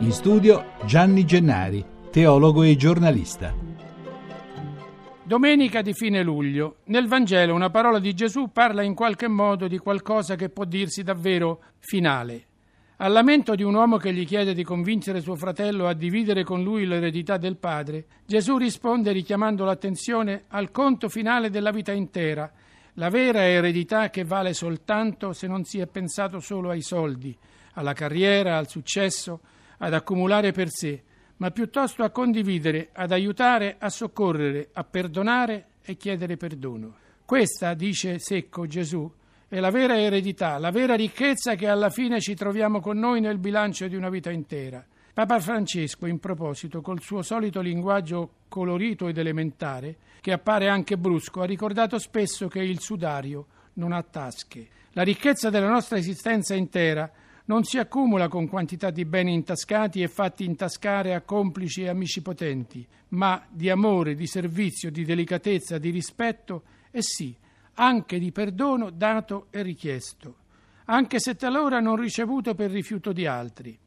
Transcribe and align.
In 0.00 0.12
studio 0.12 0.74
Gianni 0.84 1.24
Gennari, 1.24 1.84
teologo 2.12 2.62
e 2.62 2.76
giornalista. 2.76 3.52
Domenica 5.24 5.82
di 5.82 5.92
fine 5.92 6.22
luglio. 6.22 6.76
Nel 6.84 7.08
Vangelo 7.08 7.52
una 7.52 7.68
parola 7.68 7.98
di 7.98 8.14
Gesù 8.14 8.52
parla 8.52 8.82
in 8.82 8.94
qualche 8.94 9.26
modo 9.26 9.66
di 9.66 9.76
qualcosa 9.78 10.36
che 10.36 10.50
può 10.50 10.64
dirsi 10.64 11.02
davvero 11.02 11.62
finale. 11.80 12.46
Al 12.98 13.10
lamento 13.10 13.56
di 13.56 13.64
un 13.64 13.74
uomo 13.74 13.96
che 13.96 14.12
gli 14.12 14.24
chiede 14.24 14.54
di 14.54 14.62
convincere 14.62 15.20
suo 15.20 15.34
fratello 15.34 15.88
a 15.88 15.94
dividere 15.94 16.44
con 16.44 16.62
lui 16.62 16.86
l'eredità 16.86 17.36
del 17.36 17.56
padre, 17.56 18.06
Gesù 18.24 18.56
risponde 18.56 19.10
richiamando 19.10 19.64
l'attenzione 19.64 20.44
al 20.46 20.70
conto 20.70 21.08
finale 21.08 21.50
della 21.50 21.72
vita 21.72 21.90
intera, 21.90 22.48
la 22.94 23.08
vera 23.08 23.42
eredità 23.42 24.10
che 24.10 24.22
vale 24.22 24.52
soltanto 24.52 25.32
se 25.32 25.48
non 25.48 25.64
si 25.64 25.80
è 25.80 25.88
pensato 25.88 26.38
solo 26.38 26.70
ai 26.70 26.82
soldi, 26.82 27.36
alla 27.72 27.94
carriera, 27.94 28.56
al 28.56 28.68
successo, 28.68 29.40
ad 29.78 29.94
accumulare 29.94 30.52
per 30.52 30.68
sé, 30.70 31.02
ma 31.36 31.50
piuttosto 31.50 32.02
a 32.02 32.10
condividere, 32.10 32.90
ad 32.92 33.12
aiutare, 33.12 33.76
a 33.78 33.88
soccorrere, 33.88 34.70
a 34.72 34.84
perdonare 34.84 35.66
e 35.82 35.96
chiedere 35.96 36.36
perdono. 36.36 36.96
Questa, 37.24 37.74
dice 37.74 38.18
secco 38.18 38.66
Gesù, 38.66 39.10
è 39.48 39.60
la 39.60 39.70
vera 39.70 39.98
eredità, 39.98 40.58
la 40.58 40.70
vera 40.70 40.94
ricchezza 40.94 41.54
che 41.54 41.68
alla 41.68 41.90
fine 41.90 42.20
ci 42.20 42.34
troviamo 42.34 42.80
con 42.80 42.98
noi 42.98 43.20
nel 43.20 43.38
bilancio 43.38 43.86
di 43.86 43.96
una 43.96 44.10
vita 44.10 44.30
intera. 44.30 44.84
Papa 45.14 45.40
Francesco, 45.40 46.06
in 46.06 46.20
proposito, 46.20 46.80
col 46.80 47.00
suo 47.00 47.22
solito 47.22 47.60
linguaggio 47.60 48.34
colorito 48.48 49.08
ed 49.08 49.18
elementare, 49.18 49.96
che 50.20 50.32
appare 50.32 50.68
anche 50.68 50.96
brusco, 50.96 51.40
ha 51.40 51.44
ricordato 51.44 51.98
spesso 51.98 52.46
che 52.46 52.60
il 52.60 52.80
sudario 52.80 53.46
non 53.74 53.92
ha 53.92 54.02
tasche. 54.02 54.68
La 54.92 55.02
ricchezza 55.02 55.50
della 55.50 55.68
nostra 55.68 55.96
esistenza 55.96 56.54
intera 56.54 57.10
non 57.48 57.64
si 57.64 57.78
accumula 57.78 58.28
con 58.28 58.46
quantità 58.46 58.90
di 58.90 59.04
beni 59.06 59.32
intascati 59.32 60.02
e 60.02 60.08
fatti 60.08 60.44
intascare 60.44 61.14
a 61.14 61.22
complici 61.22 61.82
e 61.82 61.88
amici 61.88 62.20
potenti, 62.20 62.86
ma 63.08 63.42
di 63.48 63.70
amore, 63.70 64.14
di 64.14 64.26
servizio, 64.26 64.90
di 64.90 65.04
delicatezza, 65.04 65.78
di 65.78 65.88
rispetto 65.90 66.62
e 66.90 67.00
sì, 67.00 67.34
anche 67.74 68.18
di 68.18 68.32
perdono 68.32 68.90
dato 68.90 69.46
e 69.50 69.62
richiesto, 69.62 70.36
anche 70.86 71.18
se 71.20 71.36
talora 71.36 71.80
non 71.80 71.96
ricevuto 71.96 72.54
per 72.54 72.70
rifiuto 72.70 73.12
di 73.12 73.24
altri. 73.24 73.78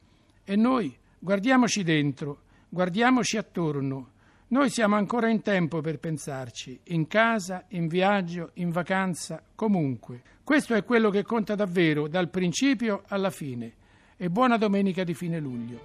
E 0.44 0.56
noi 0.56 0.92
guardiamoci 1.16 1.84
dentro, 1.84 2.40
guardiamoci 2.68 3.36
attorno, 3.36 4.10
noi 4.52 4.70
siamo 4.70 4.96
ancora 4.96 5.30
in 5.30 5.40
tempo 5.40 5.80
per 5.80 5.98
pensarci, 5.98 6.78
in 6.88 7.06
casa, 7.06 7.64
in 7.68 7.88
viaggio, 7.88 8.50
in 8.54 8.70
vacanza, 8.70 9.42
comunque. 9.54 10.20
Questo 10.44 10.74
è 10.74 10.84
quello 10.84 11.08
che 11.08 11.22
conta 11.22 11.54
davvero, 11.54 12.06
dal 12.06 12.28
principio 12.28 13.04
alla 13.08 13.30
fine. 13.30 13.72
E 14.14 14.28
buona 14.28 14.58
domenica 14.58 15.04
di 15.04 15.14
fine 15.14 15.40
luglio. 15.40 15.80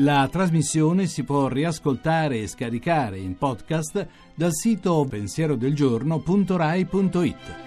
La 0.00 0.28
trasmissione 0.28 1.06
si 1.06 1.22
può 1.22 1.46
riascoltare 1.46 2.40
e 2.40 2.48
scaricare 2.48 3.18
in 3.18 3.38
podcast 3.38 4.04
dal 4.34 4.52
sito 4.52 5.06
pensierodelgiorno.rai.it. 5.08 7.65